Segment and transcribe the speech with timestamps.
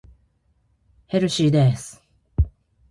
[1.05, 2.01] ヘルシーです。